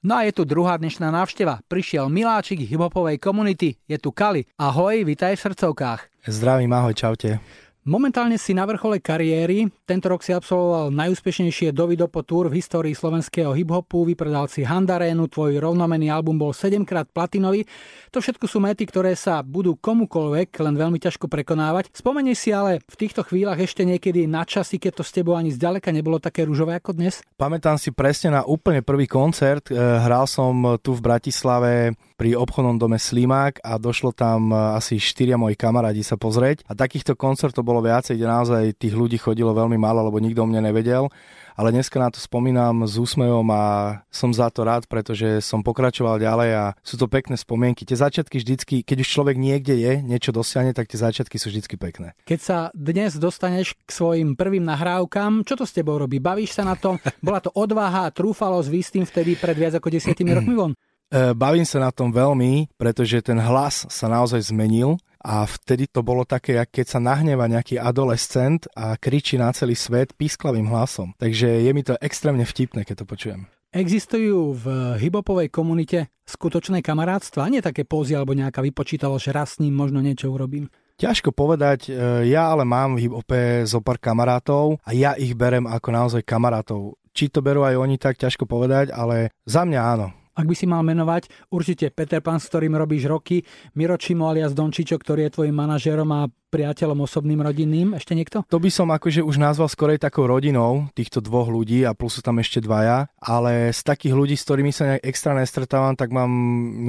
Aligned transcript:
No 0.00 0.16
a 0.16 0.24
je 0.24 0.32
tu 0.32 0.48
druhá 0.48 0.80
dnešná 0.80 1.12
návšteva. 1.12 1.60
Prišiel 1.68 2.08
miláčik 2.08 2.56
hiphopovej 2.64 3.20
komunity. 3.20 3.76
Je 3.84 4.00
tu 4.00 4.08
Kali. 4.16 4.48
Ahoj, 4.56 5.04
vitaj 5.04 5.36
v 5.36 5.44
srdcovkách. 5.44 6.24
Zdravím, 6.24 6.72
ahoj, 6.72 6.96
čaute. 6.96 7.36
Momentálne 7.80 8.36
si 8.36 8.52
na 8.52 8.68
vrchole 8.68 9.00
kariéry. 9.00 9.64
Tento 9.88 10.12
rok 10.12 10.20
si 10.20 10.36
absolvoval 10.36 10.92
najúspešnejšie 10.92 11.72
Dovidopo 11.72 12.20
Tour 12.20 12.52
v 12.52 12.60
histórii 12.60 12.92
slovenského 12.92 13.56
hiphopu, 13.56 14.04
vypredal 14.04 14.52
si 14.52 14.68
Handarénu, 14.68 15.32
tvoj 15.32 15.56
rovnomený 15.56 16.12
album 16.12 16.36
bol 16.36 16.52
7 16.52 16.84
krát 16.84 17.08
platinový. 17.08 17.64
To 18.12 18.20
všetko 18.20 18.44
sú 18.44 18.60
mety, 18.60 18.84
ktoré 18.84 19.16
sa 19.16 19.40
budú 19.40 19.80
komukoľvek 19.80 20.60
len 20.60 20.76
veľmi 20.76 21.00
ťažko 21.00 21.24
prekonávať. 21.24 21.88
Spomenieš 21.96 22.38
si 22.44 22.50
ale 22.52 22.84
v 22.84 22.96
týchto 23.00 23.24
chvíľach 23.24 23.56
ešte 23.56 23.88
niekedy 23.88 24.28
na 24.28 24.44
časy, 24.44 24.76
keď 24.76 25.00
to 25.00 25.04
s 25.08 25.16
tebou 25.16 25.40
ani 25.40 25.48
zďaleka 25.48 25.88
nebolo 25.88 26.20
také 26.20 26.44
rúžové 26.44 26.76
ako 26.76 27.00
dnes? 27.00 27.24
Pamätám 27.40 27.80
si 27.80 27.96
presne 27.96 28.36
na 28.36 28.44
úplne 28.44 28.84
prvý 28.84 29.08
koncert. 29.08 29.72
Eh, 29.72 29.80
hral 29.80 30.28
som 30.28 30.76
tu 30.84 30.92
v 30.92 31.00
Bratislave 31.00 31.96
pri 32.20 32.36
obchodnom 32.36 32.76
dome 32.76 33.00
Slimák 33.00 33.64
a 33.64 33.80
došlo 33.80 34.12
tam 34.12 34.52
e, 34.52 34.76
asi 34.76 35.00
štyria 35.00 35.40
moji 35.40 35.56
kamarádi 35.56 36.04
sa 36.04 36.20
pozrieť. 36.20 36.68
A 36.68 36.76
takýchto 36.76 37.16
koncertov 37.16 37.64
bolo 37.64 37.80
viacej, 37.80 38.20
kde 38.20 38.28
naozaj 38.28 38.76
tých 38.76 38.92
ľudí 38.92 39.16
chodilo 39.16 39.56
veľmi 39.56 39.80
málo, 39.80 40.04
lebo 40.04 40.20
nikto 40.20 40.44
o 40.44 40.48
mne 40.52 40.68
nevedel. 40.68 41.08
Ale 41.56 41.72
dneska 41.72 41.96
na 41.96 42.12
to 42.12 42.20
spomínam 42.20 42.84
s 42.84 43.00
úsmevom 43.00 43.48
a 43.48 43.64
som 44.12 44.36
za 44.36 44.52
to 44.52 44.68
rád, 44.68 44.84
pretože 44.84 45.40
som 45.40 45.64
pokračoval 45.64 46.20
ďalej 46.20 46.50
a 46.52 46.64
sú 46.84 47.00
to 47.00 47.08
pekné 47.08 47.40
spomienky. 47.40 47.88
Tie 47.88 47.96
začiatky 47.96 48.36
vždycky, 48.36 48.84
keď 48.84 49.00
už 49.00 49.08
človek 49.08 49.36
niekde 49.40 49.80
je, 49.80 49.92
niečo 50.04 50.28
dosiahne, 50.28 50.76
tak 50.76 50.92
tie 50.92 51.00
začiatky 51.00 51.40
sú 51.40 51.48
vždycky 51.48 51.80
pekné. 51.80 52.12
Keď 52.28 52.40
sa 52.40 52.58
dnes 52.76 53.16
dostaneš 53.16 53.72
k 53.88 53.90
svojim 53.96 54.36
prvým 54.36 54.68
nahrávkam, 54.68 55.40
čo 55.48 55.56
to 55.56 55.64
s 55.64 55.72
tebou 55.72 55.96
robí? 55.96 56.20
Bavíš 56.20 56.60
sa 56.60 56.68
na 56.68 56.76
tom? 56.76 57.00
Bola 57.24 57.40
to 57.40 57.48
odvaha 57.56 58.08
a 58.08 58.14
trúfalo 58.14 58.60
s 58.60 58.68
výstým 58.68 59.08
vtedy 59.08 59.40
pred 59.40 59.56
viac 59.56 59.72
ako 59.72 59.88
desiatimi 59.88 60.36
rokmi 60.36 60.52
von? 60.52 60.72
E, 61.10 61.34
bavím 61.34 61.66
sa 61.66 61.82
na 61.82 61.90
tom 61.90 62.14
veľmi, 62.14 62.70
pretože 62.78 63.18
ten 63.18 63.34
hlas 63.42 63.82
sa 63.90 64.06
naozaj 64.06 64.46
zmenil 64.54 64.94
a 65.18 65.42
vtedy 65.42 65.90
to 65.90 66.06
bolo 66.06 66.22
také, 66.22 66.54
keď 66.62 66.86
sa 66.86 67.00
nahneva 67.02 67.50
nejaký 67.50 67.82
adolescent 67.82 68.70
a 68.78 68.94
kričí 68.94 69.34
na 69.34 69.50
celý 69.50 69.74
svet 69.74 70.14
písklavým 70.14 70.70
hlasom. 70.70 71.10
Takže 71.18 71.66
je 71.66 71.70
mi 71.74 71.82
to 71.82 71.98
extrémne 71.98 72.46
vtipné, 72.46 72.86
keď 72.86 73.02
to 73.02 73.06
počujem. 73.10 73.40
Existujú 73.74 74.54
v 74.54 74.66
hibopovej 75.02 75.50
komunite 75.50 76.14
skutočné 76.26 76.82
kamarátstva? 76.82 77.50
Nie 77.50 77.62
také 77.62 77.82
pózy 77.82 78.14
alebo 78.14 78.34
nejaká 78.34 78.62
vypočítalo, 78.62 79.18
že 79.18 79.34
raz 79.34 79.58
s 79.58 79.60
ním 79.62 79.74
možno 79.74 79.98
niečo 79.98 80.30
urobím? 80.30 80.70
Ťažko 80.98 81.34
povedať, 81.34 81.90
e, 81.90 82.30
ja 82.30 82.54
ale 82.54 82.62
mám 82.62 82.94
v 82.94 83.10
hibope 83.10 83.66
zo 83.66 83.82
pár 83.82 83.98
kamarátov 83.98 84.78
a 84.86 84.94
ja 84.94 85.18
ich 85.18 85.34
berem 85.34 85.66
ako 85.66 85.88
naozaj 85.90 86.22
kamarátov. 86.22 87.02
Či 87.10 87.34
to 87.34 87.42
berú 87.42 87.66
aj 87.66 87.74
oni, 87.74 87.98
tak 87.98 88.14
ťažko 88.14 88.46
povedať, 88.46 88.94
ale 88.94 89.34
za 89.42 89.66
mňa 89.66 89.80
áno 89.82 90.19
ak 90.40 90.48
by 90.48 90.54
si 90.56 90.64
mal 90.64 90.80
menovať, 90.80 91.52
určite 91.52 91.92
Peter 91.92 92.24
Pan, 92.24 92.40
s 92.40 92.48
ktorým 92.48 92.72
robíš 92.72 93.04
roky, 93.04 93.44
Miro 93.76 94.00
Čimo 94.00 94.32
alias 94.32 94.56
Dončičo, 94.56 94.96
ktorý 94.96 95.28
je 95.28 95.34
tvojim 95.36 95.52
manažerom 95.52 96.08
a 96.16 96.32
priateľom 96.50 97.06
osobným, 97.06 97.40
rodinným? 97.40 97.94
Ešte 97.94 98.18
niekto? 98.18 98.42
To 98.50 98.58
by 98.58 98.68
som 98.68 98.90
akože 98.90 99.22
už 99.22 99.38
nazval 99.38 99.70
skorej 99.70 100.02
takou 100.02 100.26
rodinou 100.26 100.90
týchto 100.92 101.22
dvoch 101.22 101.46
ľudí 101.46 101.86
a 101.86 101.94
plus 101.94 102.18
sú 102.18 102.26
tam 102.26 102.42
ešte 102.42 102.58
dvaja, 102.60 103.06
ale 103.22 103.70
z 103.70 103.80
takých 103.86 104.14
ľudí, 104.18 104.34
s 104.34 104.44
ktorými 104.44 104.74
sa 104.74 104.90
nejak 104.90 105.06
extra 105.06 105.32
nestretávam, 105.32 105.94
tak 105.94 106.10
mám 106.10 106.28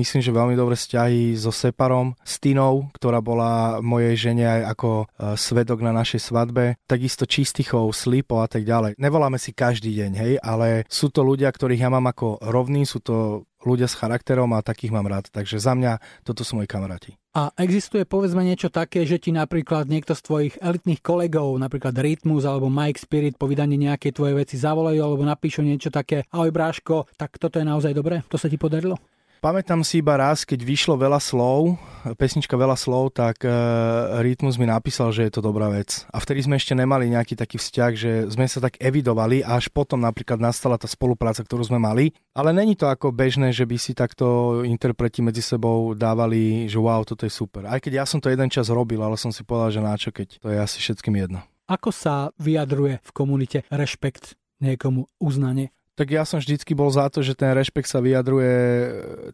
myslím, 0.01 0.25
že 0.25 0.33
veľmi 0.33 0.57
dobré 0.57 0.73
vzťahy 0.73 1.37
so 1.37 1.53
Separom, 1.53 2.17
s 2.25 2.41
Tinou, 2.41 2.89
ktorá 2.97 3.21
bola 3.21 3.79
mojej 3.85 4.17
žene 4.17 4.49
aj 4.49 4.61
ako 4.73 4.89
e, 4.91 5.05
svedok 5.37 5.85
na 5.85 5.93
našej 5.93 6.19
svadbe, 6.25 6.81
takisto 6.89 7.29
Čistichov, 7.29 7.93
Slipov 7.93 8.41
a 8.41 8.49
tak 8.49 8.65
ďalej. 8.65 8.97
Nevoláme 8.97 9.37
si 9.37 9.53
každý 9.53 9.93
deň, 9.93 10.11
hej, 10.17 10.33
ale 10.41 10.89
sú 10.89 11.13
to 11.13 11.21
ľudia, 11.21 11.53
ktorých 11.53 11.85
ja 11.85 11.93
mám 11.93 12.09
ako 12.09 12.41
rovný, 12.41 12.89
sú 12.89 12.97
to 12.97 13.45
ľudia 13.61 13.85
s 13.85 13.97
charakterom 13.97 14.49
a 14.57 14.65
takých 14.65 14.93
mám 14.93 15.05
rád. 15.05 15.29
Takže 15.29 15.61
za 15.61 15.77
mňa 15.77 16.01
toto 16.25 16.41
sú 16.41 16.57
moji 16.57 16.69
kamaráti. 16.69 17.20
A 17.31 17.47
existuje 17.55 18.03
povedzme 18.03 18.43
niečo 18.43 18.67
také, 18.67 19.07
že 19.07 19.15
ti 19.15 19.31
napríklad 19.31 19.87
niekto 19.87 20.11
z 20.11 20.19
tvojich 20.19 20.55
elitných 20.59 20.99
kolegov, 20.99 21.55
napríklad 21.55 21.95
Rytmus 21.95 22.43
alebo 22.43 22.67
Mike 22.67 22.99
Spirit 22.99 23.39
po 23.39 23.47
vydaní 23.47 23.79
nejakej 23.79 24.11
tvojej 24.11 24.35
veci 24.35 24.59
zavolajú 24.59 24.99
alebo 24.99 25.23
napíšu 25.23 25.63
niečo 25.63 25.87
také, 25.87 26.27
ahoj 26.27 26.51
bráško, 26.51 27.07
tak 27.15 27.39
toto 27.39 27.55
je 27.55 27.63
naozaj 27.63 27.95
dobré? 27.95 28.19
To 28.27 28.35
sa 28.35 28.51
ti 28.51 28.59
podarilo? 28.59 28.99
Pamätám 29.41 29.81
si 29.81 30.05
iba 30.05 30.21
raz, 30.21 30.45
keď 30.45 30.61
vyšlo 30.61 31.01
veľa 31.01 31.17
slov, 31.17 31.73
pesnička 32.13 32.53
veľa 32.53 32.77
slov, 32.77 33.17
tak 33.17 33.41
uh, 33.41 34.21
Rytmus 34.21 34.61
mi 34.61 34.69
napísal, 34.69 35.09
že 35.09 35.25
je 35.25 35.33
to 35.33 35.41
dobrá 35.41 35.65
vec. 35.65 36.05
A 36.13 36.21
vtedy 36.21 36.45
sme 36.45 36.61
ešte 36.61 36.77
nemali 36.77 37.09
nejaký 37.09 37.33
taký 37.33 37.57
vzťah, 37.57 37.91
že 37.97 38.11
sme 38.29 38.45
sa 38.45 38.61
tak 38.61 38.77
evidovali 38.77 39.41
a 39.41 39.57
až 39.57 39.73
potom 39.73 39.97
napríklad 39.97 40.37
nastala 40.37 40.77
tá 40.77 40.85
spolupráca, 40.85 41.41
ktorú 41.41 41.65
sme 41.65 41.81
mali. 41.81 42.13
Ale 42.37 42.53
není 42.53 42.77
to 42.77 42.85
ako 42.85 43.09
bežné, 43.09 43.49
že 43.49 43.65
by 43.65 43.81
si 43.81 43.97
takto 43.97 44.61
interpreti 44.61 45.25
medzi 45.25 45.41
sebou 45.41 45.97
dávali, 45.97 46.69
že 46.69 46.77
wow, 46.77 47.01
toto 47.01 47.25
je 47.25 47.33
super. 47.33 47.65
Aj 47.65 47.81
keď 47.81 47.97
ja 47.97 48.05
som 48.05 48.21
to 48.21 48.29
jeden 48.29 48.45
čas 48.45 48.69
robil, 48.69 49.01
ale 49.01 49.17
som 49.17 49.33
si 49.33 49.41
povedal, 49.41 49.73
že 49.73 49.81
náčo, 49.81 50.13
keď 50.13 50.37
to 50.37 50.53
je 50.53 50.61
asi 50.61 50.77
všetkým 50.85 51.17
jedno. 51.17 51.41
Ako 51.65 51.89
sa 51.89 52.29
vyjadruje 52.37 53.01
v 53.01 53.09
komunite 53.09 53.65
rešpekt 53.73 54.37
niekomu, 54.61 55.09
uznanie? 55.17 55.73
Tak 55.95 56.07
ja 56.09 56.23
som 56.23 56.39
vždycky 56.39 56.71
bol 56.71 56.87
za 56.87 57.11
to, 57.11 57.19
že 57.19 57.35
ten 57.35 57.51
rešpekt 57.51 57.89
sa 57.89 57.99
vyjadruje 57.99 58.55
e, 58.55 58.87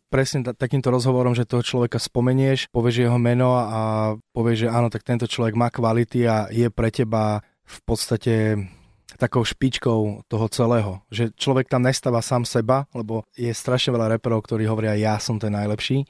presne 0.10 0.42
t- 0.42 0.58
takýmto 0.58 0.90
rozhovorom, 0.90 1.38
že 1.38 1.46
toho 1.46 1.62
človeka 1.62 2.02
spomenieš, 2.02 2.74
povieš 2.74 3.08
jeho 3.08 3.20
meno 3.22 3.56
a 3.56 3.80
povieš, 4.34 4.68
že 4.68 4.74
áno, 4.74 4.90
tak 4.90 5.06
tento 5.06 5.30
človek 5.30 5.54
má 5.54 5.70
kvality 5.70 6.26
a 6.26 6.50
je 6.50 6.68
pre 6.74 6.90
teba 6.90 7.46
v 7.68 7.80
podstate 7.86 8.36
takou 9.18 9.42
špičkou 9.42 10.30
toho 10.30 10.46
celého. 10.52 11.02
Že 11.10 11.34
človek 11.34 11.72
tam 11.72 11.88
nestáva 11.88 12.22
sám 12.22 12.46
seba, 12.46 12.86
lebo 12.94 13.26
je 13.34 13.50
strašne 13.50 13.96
veľa 13.96 14.18
reperov, 14.18 14.46
ktorí 14.46 14.70
hovoria, 14.70 15.00
ja 15.00 15.18
som 15.18 15.42
ten 15.42 15.56
najlepší, 15.56 16.06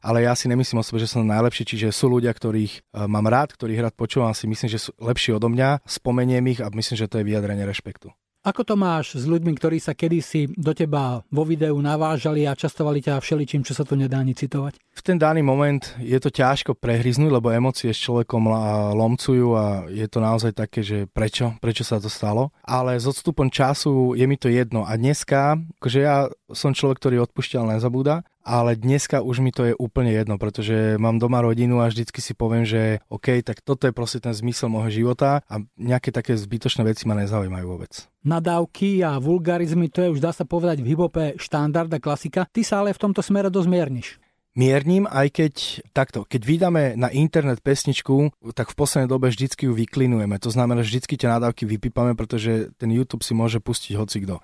ale 0.00 0.24
ja 0.24 0.32
si 0.32 0.48
nemyslím 0.48 0.80
o 0.80 0.86
sebe, 0.86 1.02
že 1.02 1.10
som 1.10 1.26
najlepší, 1.26 1.68
čiže 1.68 1.92
sú 1.92 2.08
ľudia, 2.12 2.32
ktorých 2.32 2.72
e, 2.72 2.80
mám 3.08 3.28
rád, 3.28 3.56
ktorých 3.56 3.90
rád 3.90 3.94
počúvam, 3.94 4.32
si 4.32 4.48
myslím, 4.48 4.72
že 4.72 4.80
sú 4.88 4.90
lepší 4.96 5.36
odo 5.36 5.52
mňa, 5.52 5.84
spomeniem 5.84 6.44
ich 6.52 6.60
a 6.64 6.72
myslím, 6.72 6.96
že 6.96 7.08
to 7.08 7.20
je 7.20 7.28
vyjadrenie 7.28 7.64
rešpektu. 7.64 8.12
Ako 8.46 8.62
to 8.62 8.78
máš 8.78 9.18
s 9.18 9.26
ľuďmi, 9.26 9.58
ktorí 9.58 9.82
sa 9.82 9.90
kedysi 9.90 10.46
do 10.54 10.70
teba 10.70 11.26
vo 11.34 11.42
videu 11.42 11.74
navážali 11.82 12.46
a 12.46 12.54
častovali 12.54 13.02
ťa 13.02 13.18
všeličím, 13.18 13.66
čo 13.66 13.74
sa 13.74 13.82
tu 13.82 13.98
nedá 13.98 14.22
ani 14.22 14.38
citovať? 14.38 14.78
V 14.78 15.02
ten 15.02 15.18
daný 15.18 15.42
moment 15.42 15.82
je 15.98 16.14
to 16.22 16.30
ťažko 16.30 16.78
prehryznúť, 16.78 17.34
lebo 17.34 17.50
emócie 17.50 17.90
s 17.90 17.98
človekom 18.06 18.46
lomcujú 18.94 19.50
a 19.50 19.90
je 19.90 20.06
to 20.06 20.22
naozaj 20.22 20.54
také, 20.54 20.86
že 20.86 21.10
prečo, 21.10 21.58
prečo 21.58 21.82
sa 21.82 21.98
to 21.98 22.06
stalo. 22.06 22.54
Ale 22.62 22.94
s 22.94 23.10
odstupom 23.10 23.50
času 23.50 24.14
je 24.14 24.22
mi 24.30 24.38
to 24.38 24.46
jedno. 24.46 24.86
A 24.86 24.94
dneska, 24.94 25.58
akože 25.82 25.98
ja 25.98 26.30
som 26.54 26.70
človek, 26.70 27.02
ktorý 27.02 27.26
odpúšťal 27.26 27.74
nezabúda 27.74 28.22
ale 28.46 28.78
dneska 28.78 29.18
už 29.18 29.42
mi 29.42 29.50
to 29.50 29.66
je 29.66 29.74
úplne 29.74 30.14
jedno, 30.14 30.38
pretože 30.38 30.94
mám 31.02 31.18
doma 31.18 31.42
rodinu 31.42 31.82
a 31.82 31.90
vždycky 31.90 32.22
si 32.22 32.30
poviem, 32.38 32.62
že 32.62 33.02
OK, 33.10 33.42
tak 33.42 33.58
toto 33.66 33.90
je 33.90 33.92
proste 33.92 34.22
ten 34.22 34.30
zmysel 34.30 34.70
môjho 34.70 35.02
života 35.02 35.42
a 35.50 35.58
nejaké 35.74 36.14
také 36.14 36.38
zbytočné 36.38 36.86
veci 36.86 37.10
ma 37.10 37.18
nezaujímajú 37.18 37.66
vôbec. 37.66 38.06
Nadávky 38.22 39.02
a 39.02 39.18
vulgarizmy, 39.18 39.90
to 39.90 40.06
je 40.06 40.12
už 40.14 40.22
dá 40.22 40.30
sa 40.30 40.46
povedať 40.46 40.78
v 40.86 40.94
hibope 40.94 41.34
štandard 41.42 41.90
a 41.90 41.98
klasika. 41.98 42.46
Ty 42.46 42.62
sa 42.62 42.86
ale 42.86 42.94
v 42.94 43.02
tomto 43.02 43.18
smere 43.26 43.50
dosť 43.50 43.68
mierniš 43.68 44.08
miernim, 44.56 45.04
aj 45.04 45.28
keď 45.36 45.54
takto, 45.92 46.24
keď 46.24 46.42
vydáme 46.42 46.82
na 46.96 47.12
internet 47.12 47.60
pesničku, 47.60 48.32
tak 48.56 48.72
v 48.72 48.78
poslednej 48.80 49.12
dobe 49.12 49.28
vždycky 49.28 49.68
ju 49.68 49.76
vyklinujeme. 49.76 50.40
To 50.40 50.48
znamená, 50.48 50.80
že 50.80 50.96
vždycky 50.96 51.20
tie 51.20 51.28
nadávky 51.28 51.68
vypípame, 51.68 52.16
pretože 52.16 52.72
ten 52.80 52.88
YouTube 52.88 53.22
si 53.22 53.36
môže 53.36 53.60
pustiť 53.60 54.00
hocikto. 54.00 54.40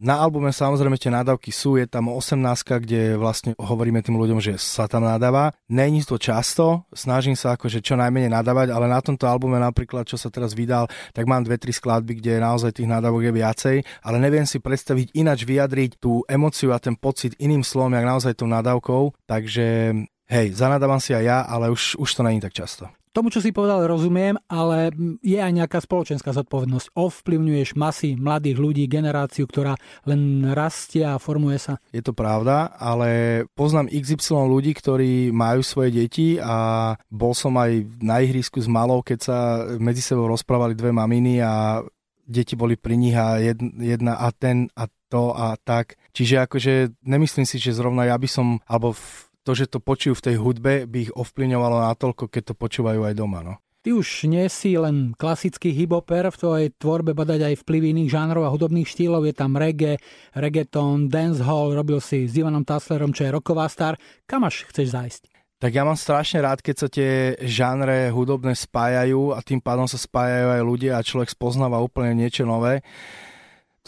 Na 0.00 0.16
albume 0.16 0.48
samozrejme 0.48 0.96
tie 0.96 1.12
nádavky 1.12 1.52
sú, 1.52 1.76
je 1.76 1.84
tam 1.84 2.08
18, 2.08 2.40
kde 2.80 3.20
vlastne 3.20 3.52
hovoríme 3.60 4.00
tým 4.00 4.16
ľuďom, 4.16 4.40
že 4.40 4.56
sa 4.56 4.88
tam 4.88 5.04
nadáva. 5.04 5.52
Není 5.68 6.08
to 6.08 6.16
často, 6.16 6.88
snažím 6.96 7.36
sa 7.36 7.52
akože 7.52 7.84
čo 7.84 8.00
najmenej 8.00 8.32
nadávať, 8.32 8.72
ale 8.72 8.88
na 8.88 9.04
tomto 9.04 9.28
albume 9.28 9.60
napríklad, 9.60 10.08
čo 10.08 10.16
sa 10.16 10.32
teraz 10.32 10.56
vydal, 10.56 10.88
tak 11.12 11.28
mám 11.28 11.44
dve, 11.44 11.60
tri 11.60 11.76
skladby, 11.76 12.16
kde 12.16 12.40
naozaj 12.40 12.80
tých 12.80 12.88
nádavok 12.88 13.28
je 13.28 13.32
viacej, 13.44 13.76
ale 14.00 14.16
neviem 14.16 14.48
si 14.48 14.56
predstaviť 14.56 15.12
ináč 15.20 15.44
vyjadriť 15.44 16.00
tú 16.00 16.24
emociu 16.24 16.72
a 16.72 16.80
ten 16.80 16.96
pocit 16.96 17.36
iným 17.36 17.60
slovom, 17.60 17.92
jak 17.92 18.08
naozaj 18.08 18.40
tou 18.40 18.48
nadávkou, 18.48 19.28
takže 19.28 19.92
hej, 20.32 20.46
zanadávam 20.56 20.96
si 20.96 21.12
aj 21.12 21.24
ja, 21.28 21.38
ale 21.44 21.68
už, 21.68 22.00
už 22.00 22.08
to 22.08 22.24
není 22.24 22.40
tak 22.40 22.56
často. 22.56 22.88
Tomu, 23.10 23.34
čo 23.34 23.42
si 23.42 23.50
povedal, 23.50 23.90
rozumiem, 23.90 24.38
ale 24.46 24.94
je 25.18 25.34
aj 25.34 25.50
nejaká 25.50 25.82
spoločenská 25.82 26.30
zodpovednosť. 26.30 26.94
Ovplyvňuješ 26.94 27.74
masy 27.74 28.14
mladých 28.14 28.62
ľudí, 28.62 28.86
generáciu, 28.86 29.50
ktorá 29.50 29.74
len 30.06 30.46
rastie 30.54 31.02
a 31.02 31.18
formuje 31.18 31.58
sa. 31.58 31.82
Je 31.90 32.06
to 32.06 32.14
pravda, 32.14 32.70
ale 32.78 33.42
poznám 33.58 33.90
XY 33.90 34.46
ľudí, 34.46 34.78
ktorí 34.78 35.34
majú 35.34 35.58
svoje 35.66 35.90
deti 35.90 36.38
a 36.38 36.94
bol 37.10 37.34
som 37.34 37.58
aj 37.58 37.82
na 37.98 38.22
ihrisku 38.22 38.62
s 38.62 38.70
malou, 38.70 39.02
keď 39.02 39.18
sa 39.18 39.38
medzi 39.82 40.06
sebou 40.06 40.30
rozprávali 40.30 40.78
dve 40.78 40.94
maminy 40.94 41.42
a 41.42 41.82
deti 42.22 42.54
boli 42.54 42.78
pri 42.78 42.94
nich 42.94 43.18
a 43.18 43.42
jedna 43.42 44.22
a 44.22 44.30
ten 44.30 44.70
a 44.78 44.86
to 45.10 45.34
a 45.34 45.58
tak. 45.58 45.98
Čiže 46.14 46.46
akože 46.46 47.02
nemyslím 47.02 47.42
si, 47.42 47.58
že 47.58 47.74
zrovna 47.74 48.06
ja 48.06 48.14
by 48.14 48.28
som, 48.30 48.62
alebo 48.70 48.94
v 48.94 49.29
to, 49.50 49.58
že 49.58 49.66
to 49.66 49.82
počujú 49.82 50.14
v 50.14 50.24
tej 50.30 50.36
hudbe, 50.38 50.86
by 50.86 51.10
ich 51.10 51.12
ovplyvňovalo 51.18 51.90
natoľko, 51.90 52.30
keď 52.30 52.42
to 52.46 52.54
počúvajú 52.54 53.02
aj 53.02 53.18
doma. 53.18 53.42
No. 53.42 53.58
Ty 53.82 53.98
už 53.98 54.30
nie 54.30 54.46
si 54.46 54.78
len 54.78 55.18
klasický 55.18 55.74
hiboper, 55.74 56.30
v 56.30 56.38
tvojej 56.38 56.68
tvorbe 56.78 57.10
badať 57.18 57.50
aj 57.50 57.54
vplyv 57.66 57.82
iných 57.90 58.12
žánrov 58.14 58.46
a 58.46 58.52
hudobných 58.54 58.86
štýlov. 58.86 59.26
Je 59.26 59.34
tam 59.34 59.58
reggae, 59.58 59.98
reggaeton, 60.38 61.10
dancehall, 61.10 61.74
robil 61.74 61.98
si 61.98 62.30
s 62.30 62.38
Ivanom 62.38 62.62
Taslerom, 62.62 63.10
čo 63.10 63.26
je 63.26 63.34
roková 63.34 63.66
star. 63.66 63.98
Kam 64.30 64.46
až 64.46 64.70
chceš 64.70 64.94
zájsť? 64.94 65.22
Tak 65.60 65.74
ja 65.74 65.82
mám 65.82 65.98
strašne 65.98 66.46
rád, 66.46 66.62
keď 66.62 66.76
sa 66.76 66.88
tie 66.88 67.36
žánre 67.44 68.08
hudobné 68.14 68.54
spájajú 68.54 69.34
a 69.34 69.42
tým 69.42 69.58
pádom 69.58 69.90
sa 69.90 69.98
spájajú 69.98 70.46
aj 70.56 70.62
ľudia 70.62 70.92
a 70.94 71.04
človek 71.04 71.32
spoznáva 71.32 71.82
úplne 71.82 72.14
niečo 72.14 72.46
nové. 72.46 72.86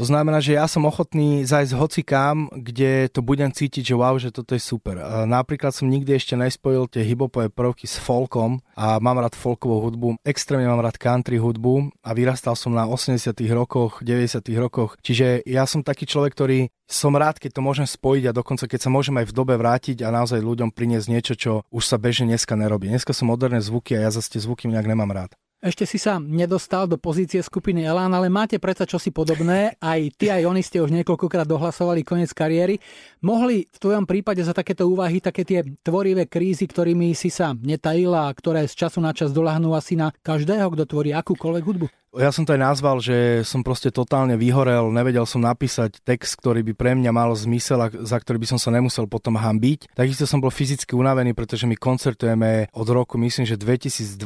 To 0.00 0.08
znamená, 0.08 0.40
že 0.40 0.56
ja 0.56 0.64
som 0.64 0.88
ochotný 0.88 1.44
zajsť 1.44 1.72
hocikám, 1.76 2.48
kde 2.56 3.12
to 3.12 3.20
budem 3.20 3.52
cítiť, 3.52 3.92
že 3.92 3.94
wow, 3.94 4.16
že 4.16 4.32
toto 4.32 4.56
je 4.56 4.62
super. 4.64 4.96
Napríklad 5.28 5.76
som 5.76 5.84
nikdy 5.84 6.16
ešte 6.16 6.32
nespojil 6.32 6.88
tie 6.88 7.04
hibopové 7.04 7.52
prvky 7.52 7.84
s 7.84 8.00
folkom 8.00 8.64
a 8.72 8.96
mám 9.04 9.20
rád 9.20 9.36
folkovú 9.36 9.84
hudbu, 9.84 10.16
extrémne 10.24 10.64
mám 10.64 10.80
rád 10.80 10.96
country 10.96 11.36
hudbu 11.36 11.92
a 12.00 12.16
vyrastal 12.16 12.56
som 12.56 12.72
na 12.72 12.88
80 12.88 13.36
rokoch, 13.52 14.00
90 14.00 14.40
rokoch. 14.56 14.96
Čiže 15.04 15.44
ja 15.44 15.68
som 15.68 15.84
taký 15.84 16.08
človek, 16.08 16.32
ktorý 16.32 16.72
som 16.88 17.12
rád, 17.12 17.36
keď 17.36 17.60
to 17.60 17.64
môžem 17.64 17.88
spojiť 17.88 18.32
a 18.32 18.36
dokonca 18.36 18.64
keď 18.64 18.80
sa 18.84 18.90
môžem 18.92 19.16
aj 19.20 19.28
v 19.28 19.36
dobe 19.36 19.60
vrátiť 19.60 20.04
a 20.04 20.12
naozaj 20.12 20.40
ľuďom 20.40 20.72
priniesť 20.72 21.08
niečo, 21.12 21.34
čo 21.36 21.52
už 21.68 21.84
sa 21.84 22.00
bežne 22.00 22.32
dneska 22.32 22.56
nerobí. 22.56 22.88
Dneska 22.88 23.12
sú 23.12 23.28
moderné 23.28 23.60
zvuky 23.60 23.96
a 23.96 24.08
ja 24.08 24.10
zase 24.12 24.36
tie 24.36 24.44
zvuky 24.44 24.72
nejak 24.72 24.88
nemám 24.88 25.12
rád. 25.12 25.36
Ešte 25.62 25.86
si 25.86 25.94
sa 25.94 26.18
nedostal 26.18 26.90
do 26.90 26.98
pozície 26.98 27.38
skupiny 27.38 27.86
Elán, 27.86 28.10
ale 28.10 28.26
máte 28.26 28.58
predsa 28.58 28.82
čosi 28.82 29.14
podobné. 29.14 29.78
Aj 29.78 30.02
ty, 30.18 30.26
aj 30.26 30.42
oni 30.42 30.58
ste 30.58 30.82
už 30.82 30.90
niekoľkokrát 30.90 31.46
dohlasovali 31.46 32.02
koniec 32.02 32.34
kariéry. 32.34 32.82
Mohli 33.22 33.70
v 33.70 33.78
tvojom 33.78 34.02
prípade 34.02 34.42
za 34.42 34.50
takéto 34.50 34.90
úvahy 34.90 35.22
také 35.22 35.46
tie 35.46 35.62
tvorivé 35.86 36.26
krízy, 36.26 36.66
ktorými 36.66 37.14
si 37.14 37.30
sa 37.30 37.54
netajila 37.54 38.26
a 38.26 38.34
ktoré 38.34 38.66
z 38.66 38.74
času 38.74 38.98
na 38.98 39.14
čas 39.14 39.30
doľahnú 39.30 39.70
asi 39.70 39.94
na 39.94 40.10
každého, 40.10 40.66
kto 40.74 40.82
tvorí 40.82 41.14
akúkoľvek 41.14 41.62
hudbu? 41.62 41.86
Ja 42.12 42.28
som 42.28 42.44
to 42.44 42.52
aj 42.52 42.60
nazval, 42.60 43.00
že 43.00 43.40
som 43.40 43.64
proste 43.64 43.88
totálne 43.88 44.36
vyhorel, 44.36 44.92
nevedel 44.92 45.24
som 45.24 45.40
napísať 45.40 45.96
text, 46.04 46.36
ktorý 46.36 46.60
by 46.60 46.72
pre 46.76 46.92
mňa 46.92 47.08
mal 47.08 47.32
zmysel 47.32 47.80
a 47.80 47.88
za 47.88 48.20
ktorý 48.20 48.36
by 48.36 48.52
som 48.52 48.60
sa 48.60 48.68
nemusel 48.68 49.08
potom 49.08 49.32
hambiť. 49.40 49.96
Takisto 49.96 50.28
som 50.28 50.36
bol 50.36 50.52
fyzicky 50.52 50.92
unavený, 50.92 51.32
pretože 51.32 51.64
my 51.64 51.72
koncertujeme 51.72 52.68
od 52.76 52.88
roku, 52.92 53.16
myslím, 53.16 53.48
že 53.48 53.56
2012 53.56 54.20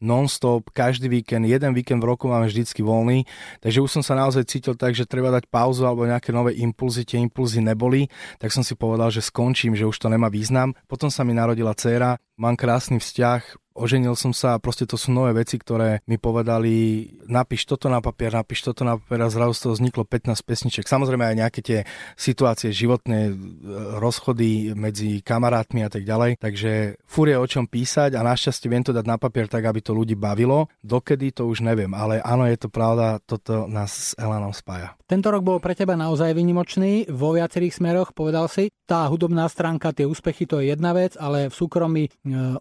non-stop, 0.00 0.72
každý 0.72 1.12
víkend, 1.12 1.44
jeden 1.44 1.76
víkend 1.76 2.00
v 2.00 2.08
roku 2.08 2.24
máme 2.24 2.48
vždycky 2.48 2.80
voľný, 2.80 3.28
takže 3.60 3.84
už 3.84 4.00
som 4.00 4.02
sa 4.02 4.16
naozaj 4.16 4.48
cítil 4.48 4.72
tak, 4.72 4.96
že 4.96 5.04
treba 5.04 5.28
dať 5.28 5.44
pauzu 5.52 5.84
alebo 5.84 6.08
nejaké 6.08 6.32
nové 6.32 6.56
impulzy, 6.56 7.04
tie 7.04 7.20
impulzy 7.20 7.60
neboli, 7.60 8.08
tak 8.40 8.48
som 8.48 8.64
si 8.64 8.72
povedal, 8.72 9.12
že 9.12 9.20
skončím, 9.20 9.76
že 9.76 9.84
už 9.84 10.00
to 10.00 10.08
nemá 10.08 10.32
význam. 10.32 10.72
Potom 10.88 11.12
sa 11.12 11.20
mi 11.28 11.36
narodila 11.36 11.76
dcéra, 11.76 12.16
mám 12.40 12.56
krásny 12.56 12.96
vzťah, 12.96 13.59
oženil 13.74 14.14
som 14.18 14.34
sa 14.34 14.56
a 14.56 14.62
proste 14.62 14.84
to 14.86 14.98
sú 14.98 15.14
nové 15.14 15.34
veci, 15.36 15.56
ktoré 15.56 16.02
mi 16.10 16.18
povedali, 16.18 17.06
napíš 17.30 17.66
toto 17.70 17.86
na 17.86 18.02
papier, 18.02 18.34
napíš 18.34 18.66
toto 18.66 18.82
na 18.82 18.98
papier 18.98 19.22
a 19.24 19.32
zrazu 19.32 19.54
z 19.54 19.60
toho 19.66 19.72
vzniklo 19.78 20.02
15 20.04 20.36
pesniček. 20.42 20.84
Samozrejme 20.86 21.24
aj 21.24 21.36
nejaké 21.38 21.60
tie 21.62 21.78
situácie 22.18 22.74
životné, 22.74 23.30
e, 23.30 23.32
rozchody 23.98 24.74
medzi 24.74 25.22
kamarátmi 25.22 25.86
a 25.86 25.90
tak 25.90 26.02
ďalej. 26.02 26.42
Takže 26.42 27.00
fúr 27.06 27.32
je 27.32 27.36
o 27.38 27.46
čom 27.46 27.70
písať 27.70 28.18
a 28.18 28.26
našťastie 28.26 28.66
viem 28.66 28.84
to 28.84 28.94
dať 28.94 29.06
na 29.06 29.16
papier 29.16 29.46
tak, 29.46 29.64
aby 29.64 29.80
to 29.80 29.94
ľudí 29.94 30.18
bavilo. 30.18 30.66
Dokedy 30.82 31.30
to 31.30 31.46
už 31.46 31.62
neviem, 31.62 31.94
ale 31.94 32.18
áno, 32.20 32.46
je 32.46 32.58
to 32.58 32.68
pravda, 32.68 33.22
toto 33.22 33.70
nás 33.70 34.12
s 34.12 34.18
Elanom 34.18 34.54
spája. 34.54 34.98
Tento 35.10 35.26
rok 35.34 35.42
bol 35.42 35.58
pre 35.58 35.74
teba 35.74 35.98
naozaj 35.98 36.30
vynimočný 36.38 37.10
vo 37.10 37.34
viacerých 37.34 37.82
smeroch, 37.82 38.14
povedal 38.14 38.46
si. 38.46 38.70
Tá 38.86 39.10
hudobná 39.10 39.50
stránka, 39.50 39.90
tie 39.90 40.06
úspechy, 40.06 40.46
to 40.46 40.62
je 40.62 40.70
jedna 40.70 40.94
vec, 40.94 41.18
ale 41.18 41.50
v 41.50 41.54
súkromí 41.54 42.06
e, 42.06 42.10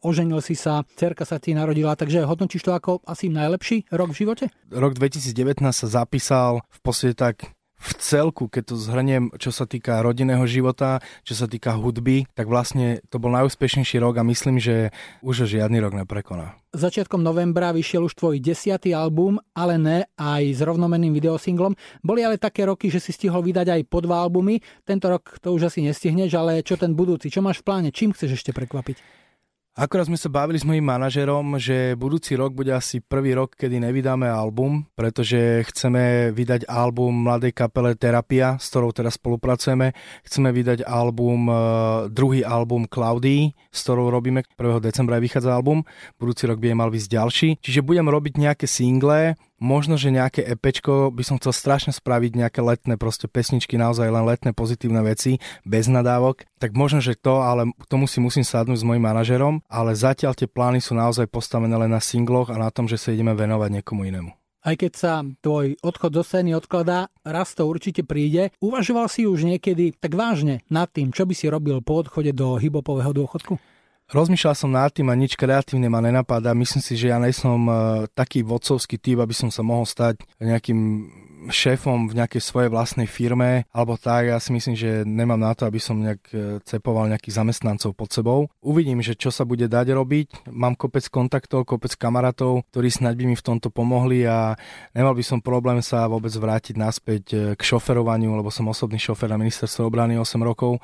oženil 0.01 0.41
si 0.41 0.57
sa, 0.57 0.81
cerka 0.99 1.23
sa 1.23 1.39
ti 1.39 1.55
narodila, 1.55 1.95
takže 1.95 2.27
hodnotíš 2.27 2.67
to 2.67 2.75
ako 2.75 2.99
asi 3.07 3.31
najlepší 3.31 3.87
rok 3.95 4.11
v 4.11 4.19
živote? 4.27 4.45
Rok 4.67 4.99
2019 4.99 5.63
sa 5.71 5.87
zapísal 5.87 6.59
v 6.67 6.79
podstate 6.83 7.15
tak 7.15 7.55
v 7.79 7.91
celku, 7.95 8.51
keď 8.51 8.63
to 8.67 8.75
zhrniem, 8.75 9.31
čo 9.39 9.55
sa 9.55 9.63
týka 9.63 10.03
rodinného 10.03 10.43
života, 10.43 10.99
čo 11.23 11.31
sa 11.31 11.47
týka 11.47 11.79
hudby, 11.79 12.27
tak 12.35 12.51
vlastne 12.51 12.99
to 13.07 13.23
bol 13.23 13.31
najúspešnejší 13.31 14.03
rok 14.03 14.19
a 14.19 14.27
myslím, 14.27 14.59
že 14.59 14.91
už 15.23 15.47
žiadny 15.47 15.79
rok 15.79 15.95
neprekoná. 15.95 16.59
Začiatkom 16.75 17.23
novembra 17.23 17.71
vyšiel 17.71 18.03
už 18.03 18.19
tvoj 18.19 18.43
desiatý 18.43 18.91
album, 18.91 19.39
ale 19.55 19.79
ne 19.79 19.99
aj 20.19 20.43
s 20.51 20.59
rovnomenným 20.59 21.15
videosinglom. 21.15 21.73
Boli 22.03 22.21
ale 22.27 22.35
také 22.35 22.67
roky, 22.67 22.91
že 22.91 22.99
si 22.99 23.15
stihol 23.15 23.41
vydať 23.47 23.71
aj 23.71 23.81
po 23.87 24.03
dva 24.03 24.27
albumy. 24.27 24.59
Tento 24.83 25.07
rok 25.07 25.39
to 25.39 25.55
už 25.55 25.71
asi 25.71 25.79
nestihneš, 25.79 26.35
ale 26.35 26.59
čo 26.67 26.75
ten 26.75 26.91
budúci? 26.91 27.31
Čo 27.31 27.39
máš 27.39 27.63
v 27.63 27.71
pláne? 27.71 27.89
Čím 27.95 28.11
chceš 28.11 28.43
ešte 28.43 28.51
prekvapiť? 28.51 29.28
Akorát 29.79 30.11
sme 30.11 30.19
sa 30.19 30.27
bavili 30.27 30.59
s 30.59 30.67
mojím 30.67 30.91
manažerom, 30.91 31.55
že 31.55 31.95
budúci 31.95 32.35
rok 32.35 32.51
bude 32.51 32.75
asi 32.75 32.99
prvý 32.99 33.31
rok, 33.31 33.55
kedy 33.55 33.79
nevydáme 33.79 34.27
album, 34.27 34.83
pretože 34.91 35.63
chceme 35.71 36.35
vydať 36.35 36.67
album 36.67 37.23
mladej 37.23 37.55
kapele 37.55 37.95
Terapia, 37.95 38.59
s 38.59 38.67
ktorou 38.75 38.91
teraz 38.91 39.15
spolupracujeme. 39.15 39.95
Chceme 40.27 40.51
vydať 40.51 40.83
album, 40.83 41.47
e, 41.47 41.55
druhý 42.11 42.43
album 42.43 42.91
Cloudy, 42.91 43.55
s 43.71 43.79
ktorou 43.87 44.11
robíme. 44.11 44.43
1. 44.59 44.83
decembra 44.83 45.15
vychádza 45.15 45.55
album, 45.55 45.87
budúci 46.19 46.43
rok 46.43 46.59
by 46.59 46.75
je 46.75 46.75
mal 46.75 46.91
vysť 46.91 47.07
ďalší. 47.15 47.49
Čiže 47.63 47.79
budem 47.79 48.11
robiť 48.11 48.35
nejaké 48.35 48.67
single, 48.67 49.39
možno, 49.59 49.99
že 49.99 50.09
nejaké 50.09 50.41
EPčko 50.43 51.11
by 51.13 51.23
som 51.23 51.37
chcel 51.37 51.53
strašne 51.53 51.91
spraviť 51.93 52.31
nejaké 52.35 52.59
letné 52.63 52.95
proste 52.95 53.29
pesničky, 53.29 53.75
naozaj 53.75 54.09
len 54.09 54.25
letné 54.25 54.55
pozitívne 54.55 55.03
veci, 55.05 55.37
bez 55.67 55.85
nadávok, 55.85 56.47
tak 56.57 56.73
možno, 56.73 57.03
že 57.03 57.19
to, 57.19 57.43
ale 57.43 57.69
k 57.69 57.85
tomu 57.85 58.07
si 58.07 58.23
musím 58.23 58.47
sadnúť 58.47 58.81
s 58.81 58.87
mojim 58.87 59.03
manažerom, 59.03 59.61
ale 59.69 59.93
zatiaľ 59.93 60.33
tie 60.33 60.47
plány 60.49 60.81
sú 60.81 60.97
naozaj 60.97 61.29
postavené 61.29 61.75
len 61.75 61.91
na 61.91 62.01
singloch 62.01 62.49
a 62.49 62.57
na 62.57 62.71
tom, 62.73 62.87
že 62.89 62.97
sa 62.97 63.13
ideme 63.13 63.35
venovať 63.35 63.69
niekomu 63.79 64.07
inému. 64.07 64.31
Aj 64.59 64.75
keď 64.75 64.91
sa 64.91 65.23
tvoj 65.39 65.79
odchod 65.79 66.11
do 66.11 66.19
scény 66.19 66.51
odkladá, 66.51 67.07
raz 67.23 67.55
to 67.55 67.63
určite 67.63 68.03
príde. 68.03 68.51
Uvažoval 68.59 69.07
si 69.07 69.23
už 69.23 69.47
niekedy 69.47 69.95
tak 69.95 70.19
vážne 70.19 70.67
nad 70.67 70.91
tým, 70.91 71.15
čo 71.15 71.23
by 71.23 71.31
si 71.31 71.47
robil 71.47 71.79
po 71.79 72.03
odchode 72.03 72.35
do 72.35 72.59
hybopového 72.59 73.15
dôchodku? 73.15 73.55
Rozmýšľal 74.09 74.55
som 74.57 74.73
nad 74.73 74.89
tým 74.89 75.05
a 75.09 75.15
nič 75.15 75.37
kreatívne 75.37 75.85
ma 75.85 76.01
nenapadá. 76.01 76.57
Myslím 76.57 76.81
si, 76.81 76.97
že 76.97 77.13
ja 77.13 77.21
nejsom 77.21 77.61
uh, 77.69 77.77
taký 78.17 78.41
vodcovský 78.41 78.97
typ, 78.97 79.21
aby 79.21 79.37
som 79.37 79.53
sa 79.53 79.61
mohol 79.61 79.85
stať 79.85 80.25
nejakým 80.41 80.81
šéfom 81.47 82.11
v 82.11 82.17
nejakej 82.19 82.43
svojej 82.43 82.67
vlastnej 82.67 83.07
firme 83.07 83.63
alebo 83.71 83.95
tak. 83.95 84.27
Ja 84.27 84.37
si 84.43 84.51
myslím, 84.51 84.75
že 84.75 85.07
nemám 85.07 85.39
na 85.39 85.55
to, 85.55 85.63
aby 85.63 85.79
som 85.79 85.95
nejak 85.95 86.21
e, 86.35 86.59
cepoval 86.67 87.07
nejakých 87.07 87.39
zamestnancov 87.39 87.95
pod 87.95 88.11
sebou. 88.11 88.51
Uvidím, 88.59 88.99
že 88.99 89.15
čo 89.15 89.31
sa 89.31 89.47
bude 89.47 89.71
dať 89.71 89.95
robiť. 89.95 90.51
Mám 90.51 90.75
kopec 90.75 91.07
kontaktov, 91.07 91.63
kopec 91.63 91.95
kamarátov, 91.95 92.67
ktorí 92.75 92.91
snáď 92.91 93.23
by 93.23 93.25
mi 93.31 93.35
v 93.39 93.45
tomto 93.45 93.71
pomohli 93.71 94.27
a 94.27 94.59
nemal 94.91 95.15
by 95.15 95.23
som 95.23 95.39
problém 95.39 95.79
sa 95.79 96.11
vôbec 96.11 96.35
vrátiť 96.35 96.75
naspäť 96.75 97.23
e, 97.31 97.35
k 97.55 97.61
šoferovaniu, 97.63 98.35
lebo 98.35 98.51
som 98.51 98.67
osobný 98.67 98.99
šofer 98.99 99.31
na 99.31 99.39
ministerstve 99.39 99.87
obrany 99.87 100.19
8 100.19 100.43
rokov 100.43 100.83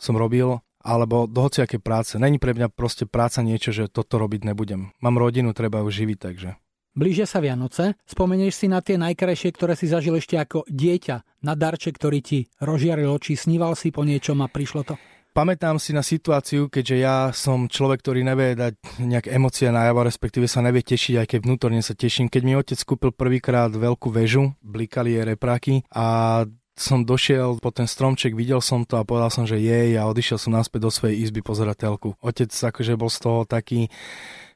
som 0.00 0.16
robil 0.16 0.56
alebo 0.80 1.28
do 1.28 1.46
hociaké 1.46 1.78
práce. 1.78 2.16
Není 2.16 2.40
pre 2.40 2.56
mňa 2.56 2.72
proste 2.72 3.04
práca 3.04 3.44
niečo, 3.44 3.70
že 3.70 3.92
toto 3.92 4.16
robiť 4.16 4.48
nebudem. 4.48 4.92
Mám 5.04 5.20
rodinu, 5.20 5.52
treba 5.52 5.84
ju 5.84 5.92
živiť, 5.92 6.18
takže. 6.18 6.50
Blížia 6.90 7.22
sa 7.22 7.38
Vianoce. 7.38 7.94
Spomenieš 8.02 8.54
si 8.58 8.66
na 8.66 8.82
tie 8.82 8.98
najkrajšie, 8.98 9.54
ktoré 9.54 9.78
si 9.78 9.86
zažil 9.86 10.18
ešte 10.18 10.34
ako 10.34 10.66
dieťa, 10.66 11.46
na 11.46 11.54
darček, 11.54 11.94
ktorý 11.94 12.18
ti 12.18 12.50
rozžiaril 12.58 13.06
oči, 13.06 13.38
sníval 13.38 13.78
si 13.78 13.94
po 13.94 14.02
niečom 14.02 14.42
a 14.42 14.50
prišlo 14.50 14.82
to? 14.82 14.94
Pamätám 15.30 15.78
si 15.78 15.94
na 15.94 16.02
situáciu, 16.02 16.66
keďže 16.66 16.96
ja 16.98 17.30
som 17.30 17.70
človek, 17.70 18.02
ktorý 18.02 18.26
nevie 18.26 18.58
dať 18.58 18.74
nejak 18.98 19.30
emócie 19.30 19.70
najavo, 19.70 20.02
respektíve 20.02 20.50
sa 20.50 20.58
nevie 20.58 20.82
tešiť, 20.82 21.22
aj 21.22 21.26
keď 21.30 21.40
vnútorne 21.46 21.78
sa 21.86 21.94
teším. 21.94 22.26
Keď 22.26 22.42
mi 22.42 22.58
otec 22.58 22.82
kúpil 22.82 23.14
prvýkrát 23.14 23.70
veľkú 23.70 24.10
väžu, 24.10 24.58
blikali 24.58 25.14
jej 25.14 25.22
repráky 25.22 25.86
a 25.94 26.42
som 26.80 27.04
došiel 27.04 27.60
po 27.60 27.68
ten 27.70 27.84
stromček, 27.84 28.32
videl 28.32 28.64
som 28.64 28.88
to 28.88 28.96
a 28.96 29.04
povedal 29.04 29.28
som, 29.28 29.44
že 29.44 29.60
jej 29.60 29.94
a 30.00 30.08
odišiel 30.08 30.40
som 30.40 30.56
naspäť 30.56 30.88
do 30.88 30.90
svojej 30.90 31.20
izby 31.20 31.44
pozerať 31.44 31.86
telku. 31.86 32.16
Otec 32.24 32.48
akože 32.48 32.96
bol 32.96 33.12
z 33.12 33.18
toho 33.20 33.40
taký 33.44 33.92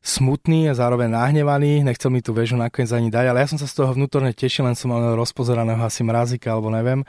smutný 0.05 0.69
a 0.69 0.77
zároveň 0.77 1.09
nahnevaný, 1.09 1.81
nechcel 1.81 2.13
mi 2.13 2.21
tú 2.21 2.37
väžu 2.37 2.61
nakoniec 2.61 2.93
ani 2.93 3.09
dať, 3.09 3.25
ale 3.33 3.41
ja 3.41 3.49
som 3.49 3.57
sa 3.57 3.65
z 3.65 3.81
toho 3.81 3.97
vnútorne 3.97 4.37
tešil, 4.37 4.69
len 4.69 4.77
som 4.77 4.93
mal 4.93 5.17
rozpozeraného 5.17 5.81
asi 5.81 6.05
mrazika 6.05 6.53
alebo 6.53 6.69
neviem. 6.69 7.09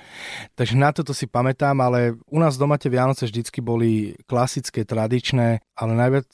Takže 0.55 0.79
na 0.79 0.95
toto 0.95 1.11
si 1.11 1.27
pamätám, 1.27 1.75
ale 1.83 2.15
u 2.31 2.39
nás 2.39 2.55
doma 2.55 2.79
tie 2.79 2.87
Vianoce 2.87 3.27
vždycky 3.27 3.59
boli 3.59 4.15
klasické, 4.23 4.87
tradičné, 4.87 5.59
ale 5.75 5.91
najviac 5.91 6.31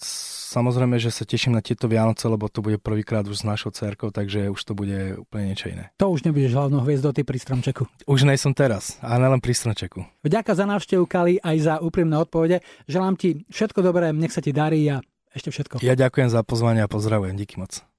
samozrejme, 0.54 1.02
že 1.02 1.10
sa 1.10 1.26
teším 1.26 1.58
na 1.58 1.66
tieto 1.66 1.90
Vianoce, 1.90 2.30
lebo 2.30 2.46
to 2.46 2.62
bude 2.62 2.78
prvýkrát 2.78 3.26
už 3.26 3.42
s 3.42 3.48
našou 3.48 3.74
cerkou, 3.74 4.14
takže 4.14 4.54
už 4.54 4.62
to 4.62 4.78
bude 4.78 5.18
úplne 5.18 5.50
niečo 5.50 5.74
iné. 5.74 5.90
To 5.98 6.14
už 6.14 6.30
nebudeš 6.30 6.54
hlavnou 6.54 6.86
hviezdou 6.86 7.10
ty 7.10 7.26
pri 7.26 7.42
stromčeku. 7.42 7.90
Už 8.06 8.22
nej 8.30 8.38
som 8.38 8.54
teraz, 8.54 9.02
a 9.02 9.18
len 9.18 9.42
pri 9.42 9.58
stromčeku. 9.58 10.06
Vďaka 10.22 10.54
za 10.54 10.70
návštevu 10.70 11.10
Kali 11.10 11.42
aj 11.42 11.58
za 11.58 11.76
úprimné 11.82 12.22
odpovede. 12.22 12.62
Želám 12.86 13.18
ti 13.18 13.42
všetko 13.50 13.82
dobré, 13.82 14.14
nech 14.14 14.30
sa 14.30 14.46
ti 14.46 14.54
darí 14.54 14.86
a 14.86 15.02
ešte 15.36 15.50
všetko. 15.52 15.84
Ja 15.84 15.96
ďakujem 15.96 16.30
za 16.32 16.42
pozvanie 16.44 16.84
a 16.84 16.90
pozdravujem. 16.92 17.36
Díky 17.36 17.60
moc. 17.60 17.91